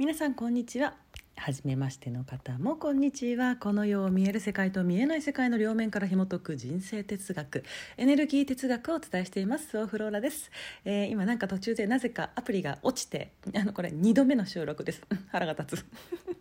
[0.00, 0.94] 皆さんこんにちは
[1.36, 7.64] 初めましての方もこんにちはこの世を見える世界と見えない世界の両面から紐解く人生哲学
[7.98, 10.50] エネルギー哲学をお伝えしていますソーフローラです、
[10.86, 15.86] えー、今なんか途中でなぜかアプリが落ちてあのこれ2度目の収録です 腹が立つ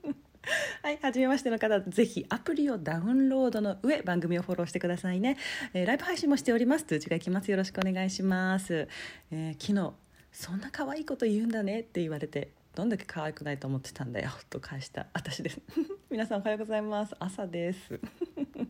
[0.81, 5.37] はい、初めましての方、ぜひアプリをダウンロードの上、番組をフォローしてくださいね。
[5.73, 6.85] えー、ライブ配信もしております。
[6.85, 7.51] 通知が来ます。
[7.51, 8.87] よろしくお願いします。
[9.31, 9.93] えー、昨日、
[10.31, 12.49] そんな可愛いこと言うんだねって言われて、
[12.79, 15.07] どんだけ可愛くないと思ってたんだよ と返した。
[15.11, 15.59] 私です。
[16.09, 17.13] 皆さんおはようございます。
[17.19, 17.99] 朝です。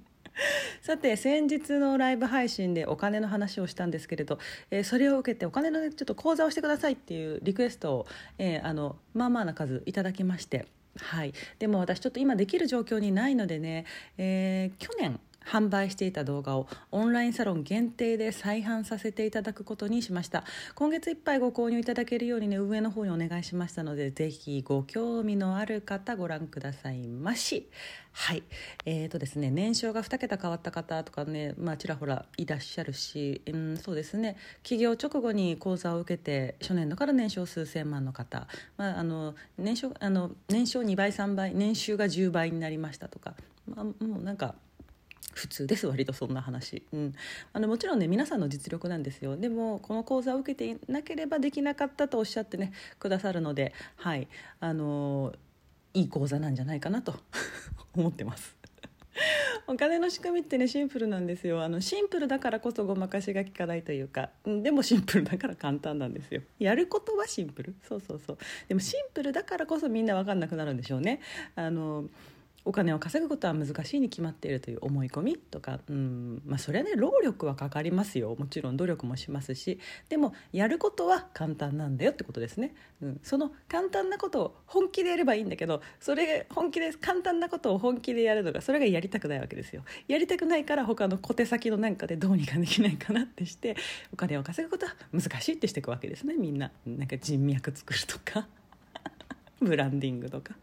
[0.81, 4.39] さて先日のライブ配信でお金の話をしたんですけれど、
[4.71, 8.07] えー、それを受けてお金の、ね、ちょっと講座をしてくださいっていうリクエストを、
[8.39, 10.65] えー、あのまあまあな数いただきまして。
[10.97, 11.33] はい。
[11.59, 13.85] でも私ちょっと今できる状況にないのでね、
[14.17, 15.19] えー、去年
[15.49, 20.43] 販売していた動画をオンラインサロン限定で再販させていただくことにしました。
[20.75, 27.67] 今月いっぱいご購入いただけるようにね上の方にお願いしましたのでぜひご興味のある方ご覧くださいまし。
[28.11, 28.43] はい。
[28.85, 34.37] えーとですね年商が2桁変わった方とかねまあちらほらいらっしゃるし、うん、そうですね。
[34.61, 38.47] 起業直後に講座を受けて初年度から年商数千万の方、
[38.77, 43.33] まあ、あの年商あの年商2倍3倍年収が10倍になりましたとか、
[43.67, 44.55] まあ、もうなんか
[45.33, 45.87] 普通です。
[45.87, 47.13] 割とそんな話、うん、
[47.53, 49.37] あのもちろんね皆さんの実力なんですよ。
[49.37, 54.27] でもこの講座を受けていなければできなかったとおっしゃってねくださるのではい。
[54.59, 55.33] あの
[55.93, 57.15] いい講座なんじゃないかなと
[57.95, 58.59] 思ってます。
[59.67, 61.61] お金の仕組みってねシンプルなんですよ。
[61.61, 64.63] あのシンプルだからこそごまかしが効かないというかん。
[64.63, 66.41] でもシンプルだから簡単なんですよ。
[66.57, 67.75] やることはシンプル。
[67.87, 68.37] そうそうそう。
[68.67, 71.21] でもシンプルだからこそみんな分かんなくなるんでしょうね。
[71.55, 72.05] あの
[72.65, 78.35] お金を稼ぐことは難しいに決まっているという思い込みとか、うんまあ、それはね労力はかかりますよ。
[78.37, 79.79] もちろん努力もしますし
[80.09, 89.83] でもやることは簡単なんだよってことですね、うん、その簡単なことを本気でやればいいんだけどそれ本気で簡単なことを本気でやるのがそれがやりたくないわけですよ。
[90.07, 93.75] やりたくないから他の小手先のなんかでどうにかできないかなってして
[94.13, 96.71] お金を稼ぐことは難しいってしていくわけですねみんな。
[96.85, 98.47] なんか人脈作るとか。
[99.61, 100.55] ブランディングとか。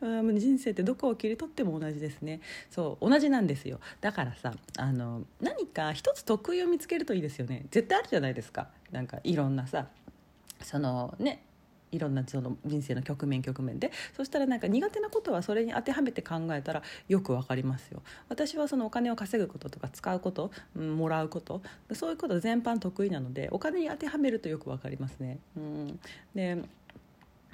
[0.00, 2.40] 人生ってどこを切り取っても同じですね。
[2.70, 3.80] そう同じなんですよ。
[4.00, 7.66] だからさあの何か一つ得意を見つけるといいですよね。
[7.70, 8.68] 絶対あるじゃないですか。
[8.92, 9.88] なんかいろんなさ
[10.62, 11.44] そのね
[11.92, 13.92] いろんなその人生の局面局面で。
[14.16, 18.02] そしたらなんか苦手なことはそれに当てはめて考えたらよくわかりますよ。
[18.28, 25.38] 私はそのお金を稼ぐこととか使うこと、うん、もらうことそういうこと全般得意なのでお金に当てはめるとよくわかりますね。
[25.56, 26.00] うん、
[26.34, 26.62] で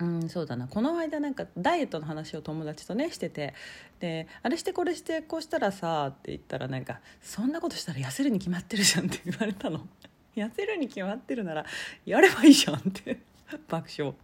[0.01, 0.67] うんそうだな。
[0.67, 3.55] この間なんかダイエットの話を友達とねしてて。
[4.01, 9.87] であれしてこれしてこうしたらさって言ったらなんかそんなことしたら痩せるに決まってるじゃんって言われたの。
[10.37, 11.65] 痩せるに決まってるなら
[12.05, 13.19] やればいいじゃんって。
[13.69, 14.15] 爆笑。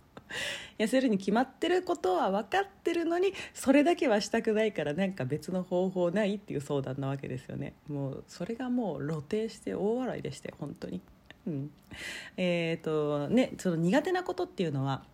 [0.78, 7.74] 痩せるに決まってることは分かってるのにそれだけはしたくないからなんか別の方法ないっていう相談なわけですよね。
[7.88, 11.00] もうそれがもう露呈して大笑いでして本当に。
[11.46, 11.70] うん。
[12.36, 15.04] えっ、ー、とねその苦手なことっていうのは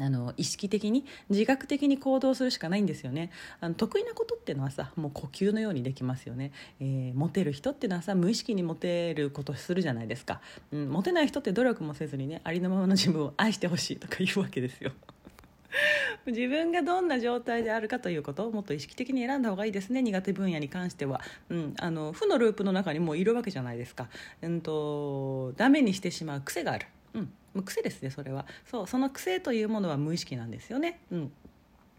[0.00, 3.30] あの意識的に自覚的に行動するしかないんですよね。
[3.60, 10.40] あの得意なことっていうのはさもう呼吸のようにできますよね、えー、モテる人っていうのはさ無意識にモテることするじゃないですか、
[10.72, 14.92] うん、モテない人って努力もせずにねありのままの自分を愛してほしいとか言うわけですよ。
[16.26, 21.20] 自分がどんな状態であるかということをもっと意識的に選んだ方がいいですね苦手分野に関しては、
[21.50, 24.08] うん、あの負のループの中にもういるわけじゃないですか、
[24.42, 26.86] うんと、とダメにしてしまう癖がある、
[27.62, 28.46] 癖ですねそれは。
[28.70, 31.00] そうその癖というものは無意識なんですよね。
[31.10, 31.32] うん。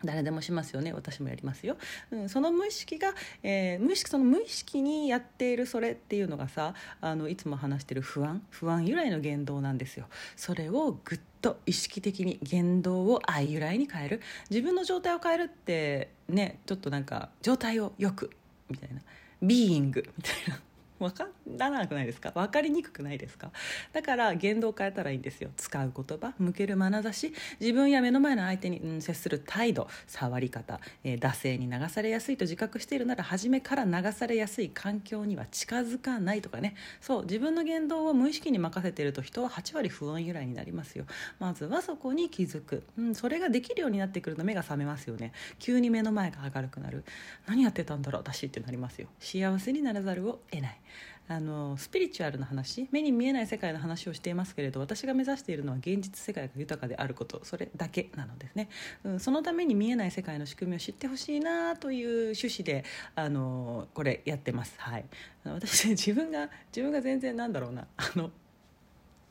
[0.04, 0.94] 誰でもしますよね。
[0.94, 1.76] 私もやりますよ、
[2.12, 8.44] うん、その無意識が、えー、無意識その無意識にやっているそれっていうのがさあのいつも話してる不安。
[8.52, 10.06] 不安由来の言動なんですよ。
[10.36, 14.22] それをぐっと意識的に言動を愛由来に変える。
[14.52, 18.30] 自分の状態を変えるってねちょっとなんか状態をよく
[18.70, 19.02] みたいな。
[19.42, 20.60] ビーイングみたいな。
[21.00, 21.28] 分か
[21.58, 22.32] らなくないですか？
[22.32, 23.52] 分かりにくくないですか？
[23.94, 25.50] だから言動を変えたらいいんですよ。
[25.56, 36.76] 使う言葉向ける眼差し自分や目の前の相手に、うん、接する態度触り方、えー、惰性に流されやすいと自覚しているなら初めから流されやすい環境には近づかないとかね。
[37.02, 41.06] そう自分の言動を無意識に任せていると人は8割不安由来になりますよ。
[41.40, 45.32] まずはそこに気づく、うん、それができるようになってくると目が覚めますよね。
[45.60, 47.04] 急に目の前が明るくなる。
[47.46, 49.08] 何やってたんだろう私ってなりますよ。
[49.20, 50.80] 幸せにならざるを得ない。
[51.30, 58.70] あのスピリチュアルな話目に見えない世界の話をしていますけれど私が目指しているのは現実世界が豊かであることそれだけなのですね、
[59.04, 62.86] うん、そのために見えない世界の仕組みを知ってほしいなという趣旨で
[63.16, 64.76] あのこれやってます。
[64.78, 65.06] はい。
[65.44, 67.88] 私 自分が自分が全然なんだろうな。
[67.98, 68.32] あの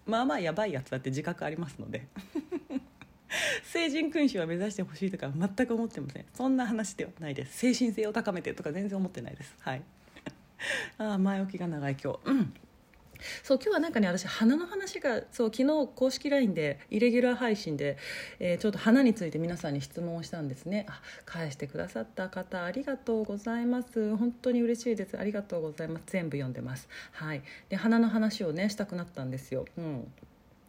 [0.06, 2.06] まあまあやばいやつだって自覚ありますので。
[3.64, 6.24] 成人君主は目指してほしいとか全く思ってません。
[6.32, 7.58] そんな話ではないです。
[7.58, 9.54] 精神性を高めてとか全然思ってないです。
[9.60, 9.82] はい。
[10.98, 12.18] あ前置きが長い今日。
[12.24, 12.54] うん。
[13.42, 17.96] そう今日はなんかね私花の話がそう昨日公式 LINE でイレギュラー配信で、
[18.38, 20.86] えー、ちょっと花について皆さんに質問をしたんですね。
[20.88, 24.16] あ返してくださった方ありがとうございます。
[24.16, 25.18] 本当に嬉しいです。
[25.18, 26.04] ありがとうございます。
[26.06, 26.88] 全部読んでます。
[27.12, 27.42] はい。
[27.68, 29.64] で花の話をねしたくなったんですよ。
[29.78, 30.12] うん。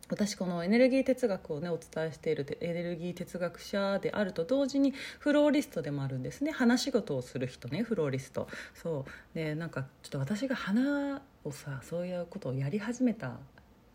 [0.10, 6.52] 私このエネルギー哲学をねお伝えしているエネルギー哲学者であると同時にフローリストでもあるんですね。
[6.52, 8.48] 花仕事をする人ねフローリスト。
[8.74, 9.36] そう。
[9.36, 13.38] でなんかちょっと私が花をさそういうことをやり始めた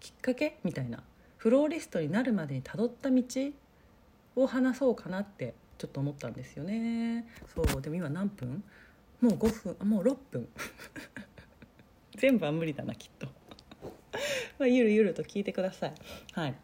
[0.01, 0.59] きっかけ？
[0.65, 1.03] みたいな。
[1.39, 3.23] フローリストになるまでにたどった道
[4.37, 7.27] を話そうかなってちょっと思ったんですよね。
[7.55, 7.81] そう。
[7.81, 8.63] でも今何分？
[9.21, 10.49] もう5分もう6分。
[12.17, 13.27] 全部は無理だなきっと。
[14.59, 15.95] まあゆるゆると聞いてください。
[16.33, 16.55] はい。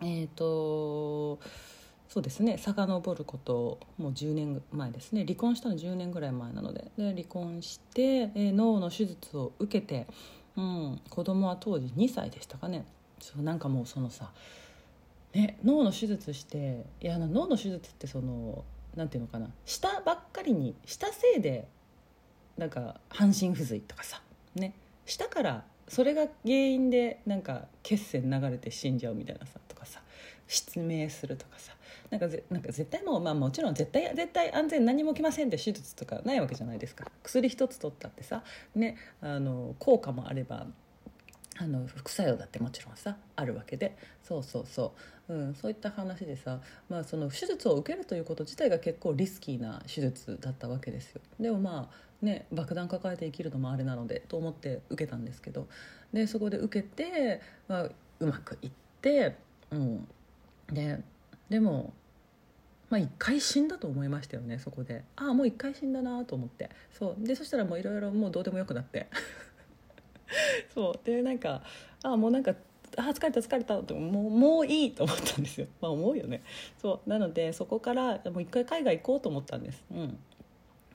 [0.00, 1.40] えっ、ー、と
[2.08, 2.56] そうですね。
[2.56, 5.24] 遡ることもう10年前ですね。
[5.24, 6.90] 離婚したの10年ぐらい前なので。
[6.96, 10.06] で離婚して、えー、脳の手術を受けて、
[10.56, 12.86] うん、子供は当時2歳でしたかね。
[13.20, 14.30] そうなんかもうそのさ、
[15.34, 18.64] ね、脳の手術していや脳の手術ってその
[18.96, 19.50] なんていうのかな。
[19.66, 21.68] 下ばっかりにしたせいで
[22.56, 24.22] なんか半身不随とかさ。
[24.54, 24.72] ね。
[25.04, 30.00] 下からそれが原因でなんか血栓流れて死んじゃうみたいなさとかさ
[30.46, 31.72] 失明するとかさ
[32.10, 37.04] なんかぜなんか絶対もう、まあ、もちろん絶対絶対安全何も起きませんって手術とかないわけじゃないですか。
[37.22, 38.42] 薬一つ取ったってさ、
[38.74, 40.66] ね、あの効果もあれば
[41.60, 43.96] あの副作用だってもちろんさあるわけで。
[44.22, 44.92] そうそうそ
[45.28, 51.20] う、うん、そういった話でさ、まあ、その手術を受けるということ自体が結構リスキーな手術だったわけですよ。
[51.40, 55.68] でもまあね爆弾抱えて生きるのもあれなのでと思って受けたんですけど。
[56.12, 58.70] でそこで受けて、まあ、うまくいっ
[59.02, 59.36] て、
[59.70, 60.08] うん、
[60.72, 61.02] で
[61.50, 61.92] でも
[62.90, 65.04] まあ一回死んだと思いましたよねそこで。
[65.16, 66.70] ああもう一回死んだなと思って。
[66.90, 67.26] そう。
[67.26, 69.08] でそしたらもういろいろもうどうでもよくなって。
[70.74, 71.00] そう。
[71.04, 71.62] でなんか
[72.02, 72.54] ああもうなんか
[72.96, 75.66] あ疲れた疲れたともうもういいと思ったんですよ。
[75.82, 76.42] まあ思うよね。
[76.80, 77.10] そう。
[77.10, 79.84] なのでそこからもう一回海外行こうと思ったんです。
[79.90, 80.18] うん。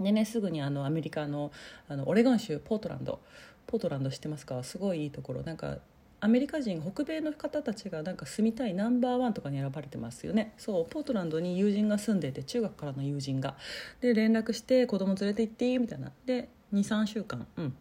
[0.04, 1.52] でねすぐにあのアメリカの
[1.88, 3.20] あのオレゴン州ポートランド
[3.68, 4.62] ポートランド知ってますか？
[4.64, 5.44] すごいいいところ。
[5.44, 5.78] なんか
[6.20, 10.54] アメリカ人北米の方たちがなんか住みたいナンバーワンとかに選ばれてますよね。
[10.58, 13.56] そうポートランドに友人が住んでて中学からの友人が。
[14.00, 16.12] で連絡して子供連れて行っていいみたいな。
[16.26, 17.76] で23週間うん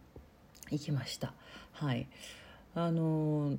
[0.71, 1.33] 行きました。
[1.71, 2.07] はい。
[2.75, 3.57] あの、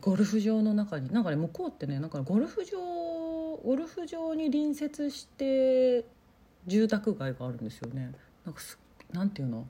[0.00, 6.06] ゴルフ場の中になんかね向こうってねなんかゴルフ場ゴルフ場に隣接して
[6.66, 8.12] 住宅街があるんですよね。
[8.44, 8.78] なんかす
[9.12, 9.66] なんていうの？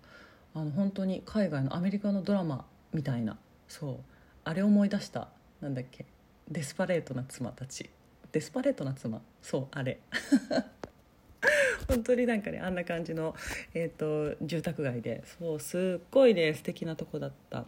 [0.54, 3.38] あの本当に海外のアメリカのドラマみたいな。
[3.68, 3.96] そう。
[4.44, 5.28] あれ思い出した。
[5.60, 6.04] なんだっけ？
[6.50, 7.88] デスパレートな妻たち。
[8.32, 9.20] デスパレートな妻？
[9.40, 10.00] そうあれ。
[11.88, 13.34] 本当になんかねあんな感じの、
[13.74, 15.24] えーと、と住宅街で。
[15.38, 17.66] そうすっごいね素敵なとこだった。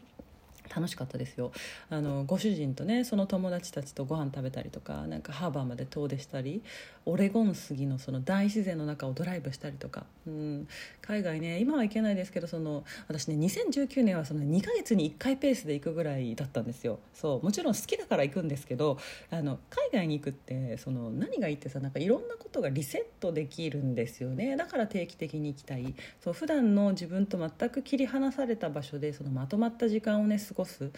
[0.74, 1.52] 楽しかったですよ。
[1.90, 6.62] あのご主人とねその友達たちとご飯食べたりとかなんかハーバーまで遠出したり
[7.06, 10.68] オレゴン杉のその大自然の中をドライブしたりとか、うん、
[11.02, 16.98] 海外ね今は行けないですけどその私ね2019年はその2ヶ月に1回ペースで行くぐらいだったんですよ。
[17.12, 17.44] そう。
[17.44, 18.98] もちろん好きだから行くんですけど
[19.30, 24.56] あの海外に行くってその何がいいってさなんかいろんなことがリセットできるんですよね。
[24.56, 25.94] だから定期的に行きたい。
[26.20, 30.90] そう普段の自分と全く切り離された場所でそのまとまった時間をね過ごす？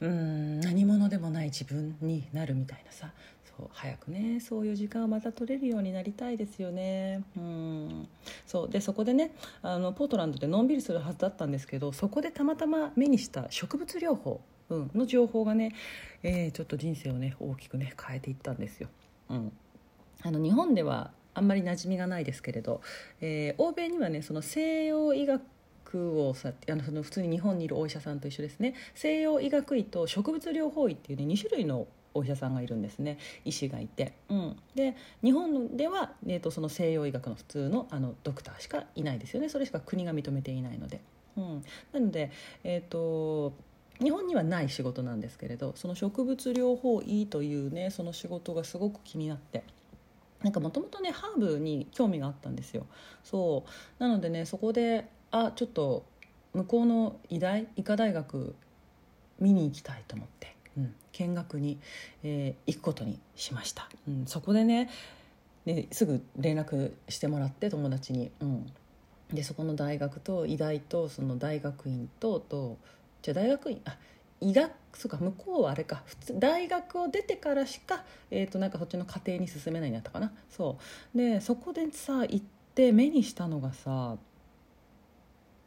[0.00, 3.12] うん何者でもない自分になるみたいなさ。
[3.56, 7.22] そう早くねそういう時間をまた取れるようになりたいですよね。
[7.36, 8.08] うん
[8.46, 9.32] そうでそこでね
[9.62, 15.74] あのポートランドでのんびりするはずだったんですけどそこでたまたま目にした植物療法、うん、の情報がね、
[16.22, 18.88] えー、ちょっと人生をね大きくね変えていったんですよ。
[19.30, 19.52] うん、
[20.22, 22.82] あの日本ではあんまり馴染みがないですけれど、
[23.22, 25.42] えー、欧米にはねその西洋医学
[25.98, 28.74] をさあのその普通に日本にいるお医者さんと一緒ですね。
[28.94, 31.86] 西洋医学医と植物療法医っていうね2種類の
[32.16, 33.18] お医者さんがいるんですね。
[33.44, 39.48] 医師がいて、うん、で日本では、えーと、その西洋医学の普通のあのドクターしかいないですよね。
[39.48, 41.00] それしか国が認めていないので、
[41.36, 42.30] うん、なので
[42.64, 43.52] えっ、ー、と
[44.00, 49.62] 日本にはない仕事なんですけれどその植物療法医というねその仕事がすごく気になって。
[50.42, 52.86] なんかもともとねハーブに興味があったんですよ。
[53.24, 54.02] そう。
[54.02, 56.04] なのでねそこであちょっと
[56.54, 58.54] 向こうの医大医科大学
[59.40, 61.78] 見に行きたいと思って、うん、見学に、
[62.22, 64.90] えー、行くことにしました、うん、そこでね
[65.66, 68.72] ねすぐ連絡してもらって友達に、うん、
[69.32, 72.78] でそこの大学と医大とその大学院とと
[73.22, 73.96] じゃ大学院あ
[74.40, 76.02] 医学そうか向こうはあれか。
[76.06, 80.32] 普通大学を出てからしか、えー、となんかそっちの家庭に進めないんだったかな。
[80.50, 80.78] そ
[81.14, 81.18] う。
[81.18, 82.42] でそこでさ行っ
[82.74, 84.16] て目にしたのがさ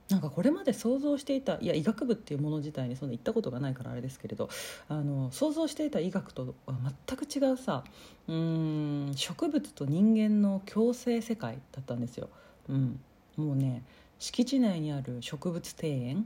[0.10, 4.50] なんかこれまで想像していたいや医学部っていうもの自体にそんな行ったことがないからあれですけれど
[4.88, 6.76] あの想像していた医学とは
[7.08, 7.84] 全く違うさ
[8.28, 12.30] うん植物と人間の共生世界だったんですよ。
[12.68, 13.00] うん、
[13.38, 13.84] もうね
[14.18, 16.26] 敷地内にある植物庭園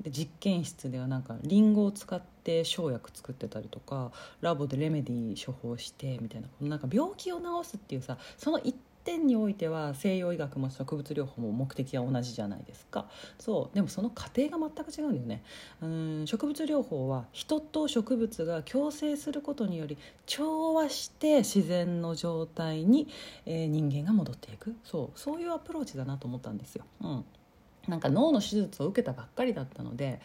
[0.00, 8.74] で実験室ではなんかリンゴを使って生薬作ってたりとかラボでレメディー処方してみたいななんか病気を治すっていうさその一
[9.04, 13.06] 点においては西洋医学も植物療法も目的は同じじゃないですか。
[13.38, 15.42] そうでもその過程が全く違うんだよね。
[15.82, 23.08] うん植物療法は人と植物が共生することにより調和して自然の状態に、
[23.46, 24.74] えー、人間が戻っていく。
[24.84, 26.84] そうそういうアプローチだなと思ったんですよ。
[27.02, 27.24] うん。
[27.88, 30.20] なんか脳の手術を受けたばっかりだったので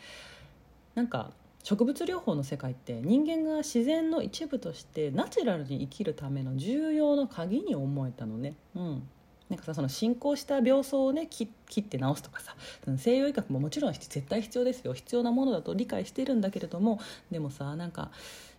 [0.95, 1.31] なんか
[1.63, 8.55] 植物療法の世界って人間が自然の一部としてナチュラルに生きるための重要な鍵に思えたのね。
[8.75, 9.03] うん
[9.49, 11.49] なんかさその進行した病巣をね切
[11.81, 12.55] って治すとかさ
[12.97, 16.99] 西洋医学ももちろん絶対必要ですよ必要なものだと理解してるんだけれども
[17.31, 18.11] でもさなんか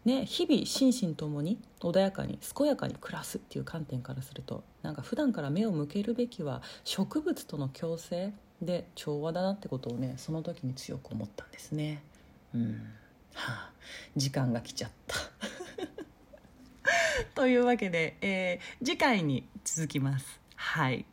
[0.04, 12.02] ね日々心身ともに穏やかに健やかに暮らすっていう観点からするとなんか普段から目を向けるべきは植物との共生で調和だなってことをねその時に強く思ったんですね。
[12.54, 12.92] うん。
[13.35, 13.73] はあ、
[14.16, 15.16] 時間が来ちゃった。
[17.35, 20.40] というわけで、えー、次回に続きます。
[20.57, 21.04] はい。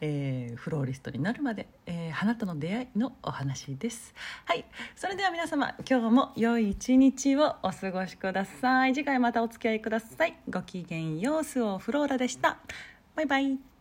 [0.00, 4.14] えー、フローリストになるまで、えー、花との出会いのお話です。
[4.44, 4.64] はい。
[4.94, 8.94] それでは皆様今日も良い一日をお過ごしください。
[8.94, 10.36] 次回またお付き合いください。
[10.48, 12.58] ごきげんようスオフローラでした。
[13.14, 13.75] バイバイ。